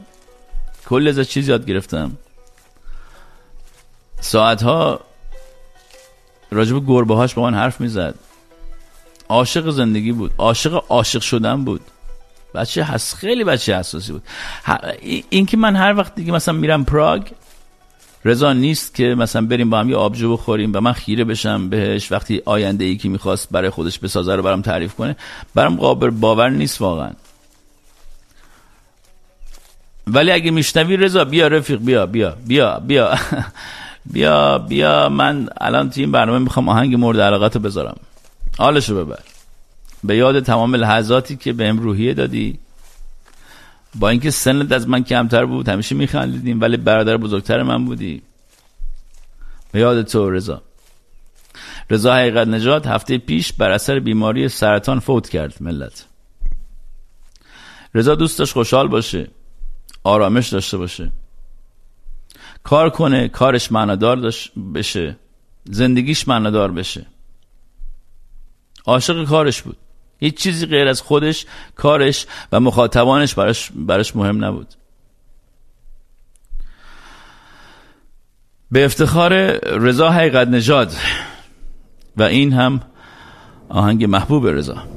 کل 0.89 1.07
از 1.07 1.29
چیز 1.29 1.47
یاد 1.47 1.65
گرفتم. 1.65 2.11
ساعتها 4.19 4.99
راجب 6.51 6.85
گربه 6.87 7.15
هاش 7.15 7.33
با 7.33 7.41
من 7.41 7.53
حرف 7.53 7.81
می‌زد. 7.81 8.15
عاشق 9.29 9.69
زندگی 9.69 10.11
بود 10.11 10.31
عاشق 10.37 10.83
عاشق 10.89 11.21
شدن 11.21 11.63
بود. 11.63 11.81
بچه 12.55 12.83
هست 12.83 13.15
خیلی 13.15 13.43
بچه 13.43 13.77
حساسی 13.77 14.11
بود. 14.11 14.23
این 15.29 15.45
که 15.45 15.57
من 15.57 15.75
هر 15.75 15.97
وقت 15.97 16.15
دیگه 16.15 16.31
مثلا 16.31 16.53
میرم 16.53 16.85
پراگ 16.85 17.27
رضا 18.25 18.53
نیست 18.53 18.95
که 18.95 19.03
مثلا 19.03 19.41
بریم 19.41 19.69
با 19.69 19.79
هم 19.79 19.89
یه 19.89 19.95
آبجو 19.95 20.33
بخوریم 20.33 20.71
و 20.73 20.81
من 20.81 20.93
خیره 20.93 21.23
بشم 21.23 21.69
بهش 21.69 22.11
وقتی 22.11 22.41
آینده 22.45 22.85
ای 22.85 22.97
که 22.97 23.09
می‌خواست 23.09 23.47
برای 23.51 23.69
خودش 23.69 23.99
بسازه 23.99 24.35
رو 24.35 24.43
برام 24.43 24.61
تعریف 24.61 24.95
کنه. 24.95 25.15
برام 25.55 25.75
قابل 25.75 26.09
باور 26.09 26.49
نیست 26.49 26.81
واقعا. 26.81 27.11
ولی 30.07 30.31
اگه 30.31 30.51
میشنوی 30.51 30.97
رضا 30.97 31.25
بیا 31.25 31.47
رفیق 31.47 31.79
بیا 31.79 32.05
بیا 32.05 32.37
بیا 32.47 32.79
بیا. 32.79 33.15
بیا 34.13 34.57
بیا. 34.57 35.09
من 35.09 35.49
الان 35.61 35.89
تو 35.89 36.01
این 36.01 36.11
برنامه 36.11 36.39
می‌خوام 36.39 36.69
آهنگ 36.69 36.95
مورد 36.95 37.19
علاقت 37.19 37.57
بذارم. 37.57 37.97
حالشو 38.57 39.05
ببر. 39.05 39.19
به 40.03 40.15
یاد 40.15 40.43
تمام 40.43 40.75
لحظاتی 40.75 41.35
که 41.35 41.53
به 41.53 41.71
روحیه 41.71 42.13
دادی. 42.13 42.59
با 43.95 44.09
اینکه 44.09 44.31
سنت 44.31 44.71
از 44.71 44.87
من 44.87 45.03
کمتر 45.03 45.45
بود 45.45 45.69
همیشه 45.69 45.95
میخندیدیم 45.95 46.61
ولی 46.61 46.77
برادر 46.77 47.17
بزرگتر 47.17 47.63
من 47.63 47.85
بودی. 47.85 48.21
به 49.71 49.79
یاد 49.79 50.01
تو 50.01 50.29
رضا. 50.29 50.61
رضا 51.89 52.13
حقیقت 52.13 52.47
نجات 52.47 52.87
هفته 52.87 53.17
پیش 53.17 53.53
بر 53.53 53.71
اثر 53.71 53.99
بیماری 53.99 54.49
سرطان 54.49 54.99
فوت 54.99 55.29
کرد 55.29 55.53
ملت. 55.59 56.05
رضا 57.95 58.15
دوست 58.15 58.39
داشت 58.39 58.53
خوشحال 58.53 58.87
باشه. 58.87 59.27
آرامش 60.07 60.49
داشته 60.49 60.77
باشه. 60.77 61.11
کار 62.63 62.89
کنه 62.89 63.27
کارش 63.27 63.71
معنادار 63.71 64.31
بشه. 64.73 65.17
زندگیش 65.63 66.27
معنادار 66.27 66.71
بشه. 66.71 67.05
عاشق 68.85 69.25
کارش 69.25 69.61
بود. 69.61 69.77
هیچ 70.19 70.37
چیزی 70.37 70.65
غیر 70.65 70.87
از 70.87 71.01
خودش 71.01 71.45
کارش 71.75 72.25
و 72.51 72.59
مخاطبانش 72.59 73.33
براش, 73.33 73.71
براش 73.75 74.15
مهم 74.15 74.45
نبود. 74.45 74.67
به 78.71 78.85
افتخار 78.85 79.33
رضا 79.79 80.09
حقیقت 80.09 80.47
نژاد. 80.47 80.93
و 82.17 82.23
این 82.23 82.53
هم 82.53 82.81
آهنگ 83.69 84.05
محبوب 84.05 84.47
رضا. 84.47 84.96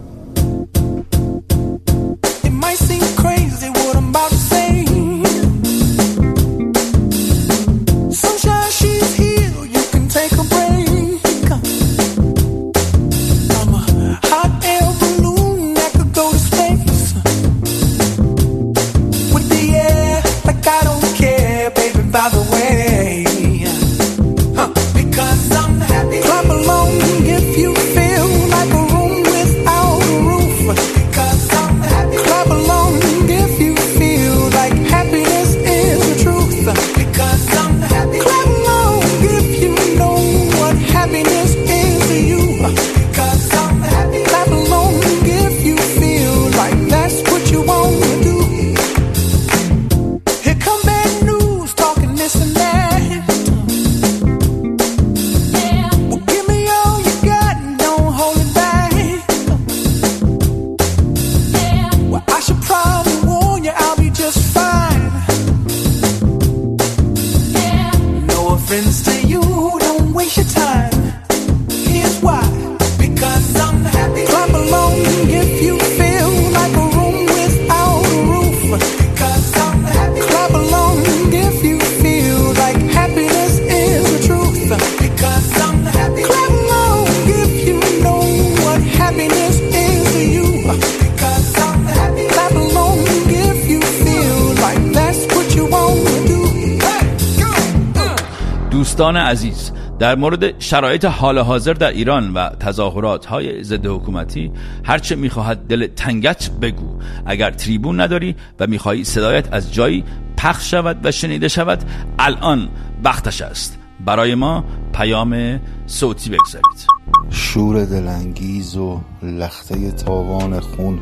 دوستان 99.00 99.16
عزیز 99.16 99.72
در 99.98 100.14
مورد 100.14 100.60
شرایط 100.60 101.04
حال 101.04 101.38
حاضر 101.38 101.72
در 101.72 101.90
ایران 101.90 102.32
و 102.32 102.48
تظاهرات 102.48 103.26
های 103.26 103.64
ضد 103.64 103.86
حکومتی 103.86 104.50
هرچه 104.84 105.16
می‌خواهد 105.16 105.66
دل 105.66 105.86
تنگت 105.86 106.50
بگو. 106.50 106.98
اگر 107.26 107.50
تریبون 107.50 108.00
نداری 108.00 108.36
و 108.60 108.66
می‌خواهی 108.66 109.04
صدایت 109.04 109.52
از 109.52 109.74
جایی 109.74 110.04
پخش 110.36 110.70
شود 110.70 111.06
و 111.06 111.10
شنیده 111.10 111.48
شود 111.48 111.84
الان 112.18 112.68
وقتش 113.04 113.42
است. 113.42 113.78
برای 114.06 114.34
ما 114.34 114.64
پیام 114.92 115.60
صوتی 115.86 116.30
بگذارید. 116.30 116.86
شور 117.30 117.84
دلانگیز 117.84 118.76
و 118.76 119.00
لخته 119.22 119.92
تاوان 119.92 120.60
خون 120.60 120.98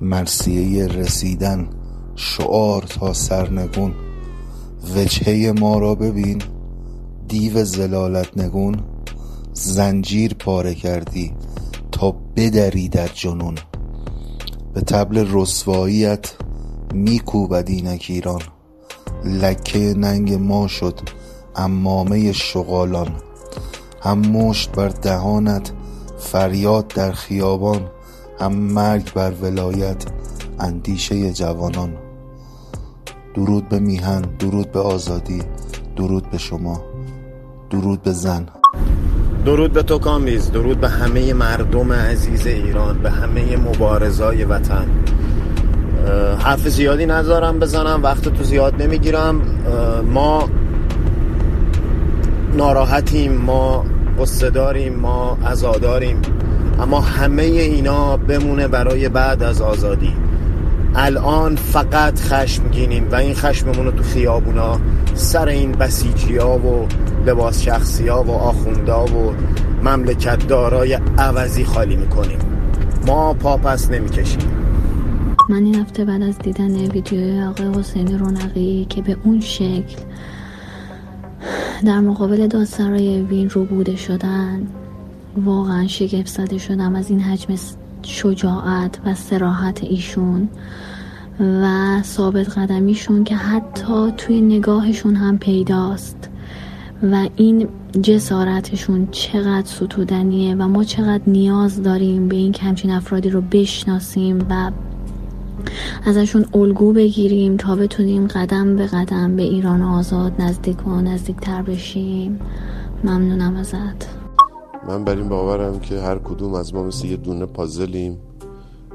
مرسیه 0.00 0.86
رسیدن 0.86 1.68
شعار 2.16 2.82
تا 2.82 3.12
سرنگون. 3.12 3.94
وجهه 4.96 5.52
ما 5.60 5.78
را 5.78 5.94
ببین. 5.94 6.42
دیو 7.30 7.64
زلالت 7.64 8.38
نگون 8.38 8.76
زنجیر 9.52 10.34
پاره 10.34 10.74
کردی 10.74 11.32
تا 11.92 12.14
بدری 12.36 12.88
در 12.88 13.08
جنون. 13.08 13.54
به 14.74 14.80
تبل 14.80 15.26
رسواییت 15.32 16.32
میکوبد 16.94 17.70
اینک 17.70 18.06
ایران. 18.08 18.42
لکه 19.24 19.78
ننگ 19.78 20.34
ما 20.34 20.68
شد 20.68 21.00
امامه 21.56 22.32
شغالان. 22.32 23.12
هم 24.02 24.18
مشت 24.18 24.72
بر 24.72 24.88
دهانت 24.88 25.72
فریاد 26.18 26.88
در 26.88 27.12
خیابان 27.12 27.90
هم 28.40 28.52
مرگ 28.52 29.12
بر 29.12 29.30
ولایت 29.30 30.04
اندیشه 30.58 31.32
جوانان. 31.32 31.96
درود 33.34 33.68
به 33.68 33.78
میهن 33.78 34.20
درود 34.20 34.72
به 34.72 34.80
آزادی 34.80 35.42
درود 35.96 36.30
به 36.30 36.38
شما. 36.38 36.89
درود 37.70 38.02
به 38.02 38.10
زن. 38.10 38.46
درود 39.44 39.72
به 39.72 39.82
تو 39.82 39.98
کامبیز 39.98 40.50
درود 40.52 40.80
به 40.80 40.88
همه 40.88 41.34
مردم 41.34 41.92
عزیز 41.92 42.46
ایران 42.46 42.98
به 42.98 43.10
همه 43.10 43.56
مبارزای 43.56 44.44
وطن. 44.44 44.86
حرف 46.38 46.68
زیادی 46.68 47.06
ندارم 47.06 47.58
بزنم 47.58 48.00
وقت 48.02 48.28
تو 48.28 48.44
زیاد 48.44 48.82
نمی‌گیرم. 48.82 49.40
ما 50.12 50.48
ناراحتیم 52.56 53.32
ما 53.32 53.84
قصه 54.20 54.50
داریم 54.50 54.94
ما 54.94 55.38
ازاداریم 55.44 56.22
اما 56.80 57.00
همه 57.00 57.42
اینا 57.42 58.16
بمونه 58.16 58.68
برای 58.68 59.08
بعد 59.08 59.42
از 59.42 59.60
آزادی. 59.60 60.16
الان 60.94 61.56
فقط 61.56 62.20
خشمگینیم 62.20 63.08
و 63.10 63.14
این 63.14 63.34
خشممون 63.34 63.86
رو 63.86 63.92
تو 63.92 64.02
خیابونا 64.02 64.78
سر 65.14 65.48
این 65.48 65.72
بسیجی 65.72 66.36
ها 66.36 66.58
و 66.58 66.88
لباس 67.26 67.62
شخصی 67.62 68.08
ها 68.08 68.22
و 68.22 68.30
آخوندا 68.30 69.04
و 69.04 69.32
مملکت 69.84 70.46
دارای 70.48 70.98
عوضی 71.18 71.64
خالی 71.64 71.96
می‌کنیم. 71.96 72.38
ما 73.06 73.34
پاپس 73.34 73.90
نمی‌کشیم. 73.90 74.50
من 75.48 75.64
این 75.64 75.74
هفته 75.74 76.04
بعد 76.04 76.22
از 76.22 76.38
دیدن 76.38 76.76
ویدیوی 76.76 77.42
آقای 77.42 77.80
حسینی 77.80 78.18
رونقی 78.18 78.86
که 78.88 79.02
به 79.02 79.16
اون 79.24 79.40
شکل 79.40 79.96
در 81.84 82.00
مقابل 82.00 82.46
دادسرای 82.46 83.22
وین 83.22 83.50
رو 83.50 83.64
بوده 83.64 83.96
شدن 83.96 84.66
واقعا 85.44 85.86
شگفت 85.86 86.26
زده 86.26 86.58
شدم 86.58 86.94
از 86.94 87.10
این 87.10 87.20
حجم 87.20 87.54
شجاعت 88.02 88.98
و 89.06 89.14
سراحت 89.14 89.84
ایشون 89.84 90.48
و 91.40 92.02
ثابت 92.02 92.58
قدمیشون 92.58 93.24
که 93.24 93.36
حتی 93.36 94.12
توی 94.16 94.40
نگاهشون 94.40 95.16
هم 95.16 95.38
پیداست 95.38 96.30
و 97.02 97.28
این 97.36 97.68
جسارتشون 98.02 99.08
چقدر 99.10 99.66
ستودنیه 99.66 100.54
و 100.54 100.68
ما 100.68 100.84
چقدر 100.84 101.22
نیاز 101.26 101.82
داریم 101.82 102.28
به 102.28 102.36
این 102.36 102.54
همچین 102.60 102.90
افرادی 102.90 103.30
رو 103.30 103.40
بشناسیم 103.40 104.46
و 104.50 104.70
ازشون 106.06 106.44
الگو 106.54 106.92
بگیریم 106.92 107.56
تا 107.56 107.76
بتونیم 107.76 108.26
قدم 108.26 108.76
به 108.76 108.86
قدم 108.86 109.36
به 109.36 109.42
ایران 109.42 109.82
آزاد 109.82 110.42
نزدیک 110.42 110.86
و 110.86 111.00
نزدیکتر 111.00 111.62
بشیم. 111.62 112.40
ممنونم 113.04 113.56
ازت. 113.56 114.19
من 114.88 115.04
بر 115.04 115.16
این 115.16 115.28
باورم 115.28 115.80
که 115.80 116.00
هر 116.00 116.18
کدوم 116.18 116.54
از 116.54 116.74
ما 116.74 116.82
مثل 116.82 117.06
یه 117.06 117.16
دونه 117.16 117.46
پازلیم 117.46 118.18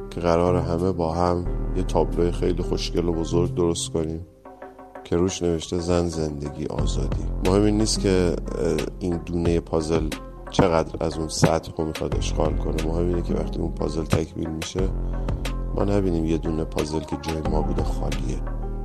که 0.09 0.21
قرار 0.21 0.55
همه 0.55 0.91
با 0.91 1.13
هم 1.13 1.45
یه 1.75 1.83
تابلوی 1.83 2.31
خیلی 2.31 2.63
خوشگل 2.63 3.07
و 3.07 3.13
بزرگ 3.13 3.55
درست 3.55 3.91
کنیم 3.91 4.25
که 5.03 5.15
روش 5.15 5.41
نوشته 5.41 5.79
زن 5.79 6.07
زندگی 6.07 6.65
آزادی. 6.65 7.25
مهم 7.45 7.63
این 7.63 7.77
نیست 7.77 7.99
که 7.99 8.35
این 8.99 9.17
دونه 9.25 9.59
پازل 9.59 10.09
چقدر 10.51 11.05
از 11.05 11.17
اون 11.17 11.27
سطح 11.27 11.71
رو 11.77 11.85
می‌خواد 11.85 12.17
اشغال 12.17 12.53
کنه. 12.57 12.87
مهم 12.87 13.07
اینه 13.07 13.21
که 13.21 13.33
وقتی 13.33 13.59
اون 13.59 13.71
پازل 13.71 14.03
تکمیل 14.03 14.49
میشه 14.49 14.89
ما 15.75 15.83
نبینیم 15.83 16.25
یه 16.25 16.37
دونه 16.37 16.63
پازل 16.63 16.99
که 16.99 17.17
جای 17.21 17.41
ما 17.51 17.61
بوده 17.61 17.83
خالیه. 17.83 18.41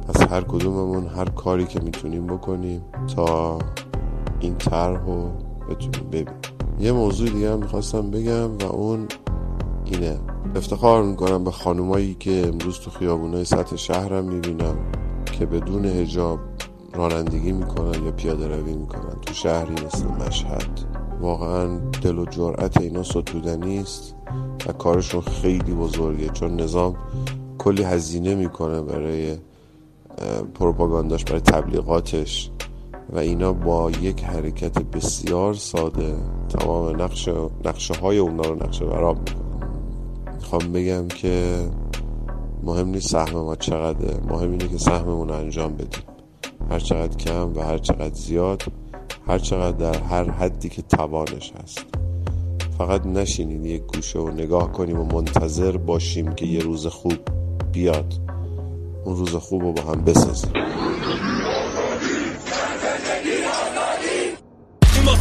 پس 0.08 0.32
هر 0.32 0.40
کدوممون 0.40 1.06
هر 1.06 1.28
کاری 1.28 1.66
که 1.66 1.80
می‌تونیم 1.80 2.26
بکنیم 2.26 2.84
تا 3.16 3.58
این 4.40 4.54
طرح 4.54 5.06
رو 5.06 5.30
بتونیم 5.70 6.10
ببینیم. 6.10 6.40
یه 6.80 6.92
موضوع 6.92 7.28
دیگه 7.28 7.52
هم 7.52 7.58
می‌خواستم 7.58 8.10
بگم 8.10 8.58
و 8.58 8.64
اون 8.64 9.06
اینه. 9.84 10.20
افتخار 10.56 11.02
می‌کنم 11.02 11.44
به 11.44 11.50
خانومایی 11.50 12.16
که 12.20 12.46
امروز 12.46 12.78
تو 12.78 12.90
خیابونای 12.90 13.44
سطح 13.44 13.76
شهرم 13.76 14.24
می‌بینم 14.24 14.76
که 15.32 15.46
بدون 15.46 15.84
هجاب 15.84 16.38
رانندگی 16.94 17.52
می‌کنن 17.52 18.04
یا 18.04 18.10
پیاده 18.10 18.48
روی 18.48 18.72
می‌کنن. 18.72 19.20
تو 19.26 19.34
شهری 19.34 19.74
مثل 19.86 20.04
مشهد. 20.06 20.80
واقعا 21.20 21.78
دل 22.02 22.18
و 22.18 22.24
جرأت 22.24 22.80
اینا 22.80 23.02
ستودنی 23.02 23.78
است 23.78 24.14
و 24.66 24.72
کارشون 24.72 25.20
خیلی 25.20 25.72
بزرگه. 25.72 26.28
چون 26.28 26.60
نظام 26.60 26.96
کلی 27.58 27.82
هزینه 27.82 28.34
می‌کنه 28.34 28.82
برای 28.82 29.36
پروپاگانداش 30.54 31.24
برای 31.24 31.40
تبلیغاتش. 31.40 32.50
و 33.12 33.18
اینا 33.18 33.52
با 33.52 33.90
یک 33.90 34.24
حرکت 34.24 34.82
بسیار 34.82 35.54
ساده 35.54 36.14
تمام 36.48 37.02
نقشه, 37.02 37.34
نقشه 37.64 37.94
های 37.94 38.18
اونا 38.18 38.42
رو 38.42 38.62
نقشه 38.62 38.84
براب 38.84 39.18
می‌کنن 39.18 39.70
می‌خوام 40.34 40.72
بگم 40.72 41.08
که 41.08 41.56
مهم 42.62 42.88
نیست 42.88 43.08
سهم 43.08 43.40
ما 43.40 43.56
چقدره 43.56 44.16
مهم 44.28 44.50
اینه 44.50 44.68
که 44.68 44.78
سهممون 44.78 45.30
انجام 45.30 45.72
بدیم. 45.72 46.02
هر 46.70 46.78
چقدر 46.78 47.16
کم 47.16 47.52
و 47.54 47.60
هر 47.60 47.78
چقدر 47.78 48.14
زیاد 48.14 48.62
هر 49.26 49.38
چقدر 49.38 49.76
در 49.76 49.98
هر 49.98 50.30
حدی 50.30 50.68
که 50.68 50.82
توانش 50.82 51.52
هست. 51.62 51.84
فقط 52.78 53.06
نشینیم 53.06 53.66
یک 53.66 53.82
گوشه 53.82 54.18
و 54.18 54.30
نگاه 54.30 54.72
کنیم 54.72 55.00
و 55.00 55.04
منتظر 55.04 55.76
باشیم 55.76 56.32
که 56.32 56.46
یه 56.46 56.60
روز 56.60 56.86
خوب 56.86 57.18
بیاد. 57.72 58.14
اون 59.04 59.16
روز 59.16 59.34
خوب 59.34 59.62
رو 59.62 59.72
با 59.72 59.82
هم 59.82 60.04
بسازیم. 60.04 60.52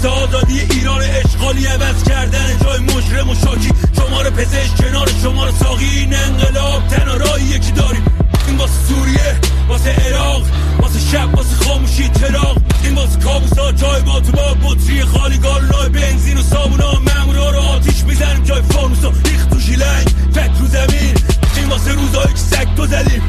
واسه 0.03 0.09
آزادی 0.09 0.59
ایران 0.59 1.01
اشغالی 1.01 1.65
عوض 1.65 2.03
کردن 2.03 2.57
جای 2.63 2.79
مجرم 2.79 3.29
و 3.29 3.35
شاکی. 3.35 3.69
شمار 3.95 4.29
پزشک 4.29 4.77
کنار 4.77 5.09
شمار 5.23 5.51
ساقی. 5.51 5.85
این 5.85 6.15
انقلاب 6.15 6.87
تنها 6.87 7.13
راهیه 7.13 7.59
که 7.59 7.71
داریم. 7.71 8.05
این 8.47 8.57
واسه 8.57 8.73
سوریه 8.87 9.39
واسه 9.67 9.89
عراق 9.89 10.41
واسه 10.79 10.99
شب 11.11 11.35
واسه 11.35 11.55
خاموشی 11.55 12.07
تراغ 12.07 12.57
این 12.83 12.95
واسه 12.95 13.19
کابوسا 13.19 13.71
جای 13.71 14.01
با 14.01 14.19
تو 14.19 14.31
با 14.31 14.53
بطری 14.53 15.01
خالی. 15.01 15.37
گالای 15.37 15.89
بنزین 15.89 16.37
و 16.37 16.43
صابونا 16.43 16.91
مامورا 16.93 17.49
رو 17.49 17.59
آتیش 17.59 18.03
می‌زنیم 18.03 18.43
جای 18.43 18.61
فانوسا 18.61 19.09
ریخ 19.25 19.45
تو 19.45 19.59
شیلنگ 19.59 20.07
فکر 20.33 20.59
رو 20.59 20.67
زمین. 20.67 21.15
این 21.55 21.69
واسه 21.69 21.91
روزایی 21.91 22.33
که 22.33 22.39
سگ 22.39 22.67
تو 22.75 22.85
زدیم. 22.85 23.23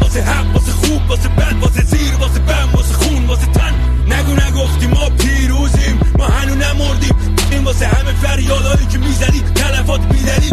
واسه 0.00 0.22
حق 0.22 0.54
واسه 0.54 0.72
خوب 0.72 1.10
واسه 1.10 1.28
بد 1.28 1.56
واسه 1.60 1.82
زیر 1.82 2.14
واسه 2.14 2.38
بم 2.38 2.68
واسه 2.74 2.94
خون 2.94 3.26
واسه 3.26 3.46
تن. 3.46 3.91
نگو 4.08 4.32
نگفتی 4.32 4.86
ما 4.86 5.10
پیروزیم. 5.10 6.00
ما 6.18 6.26
هنو 6.26 6.54
نمردیم. 6.54 7.16
این 7.50 7.64
واسه 7.64 7.86
همه 7.86 8.12
فریادایی 8.12 8.86
که 8.86 8.98
می‌زدی 8.98 9.40
تلفات 9.54 10.00
میدنیم 10.00 10.52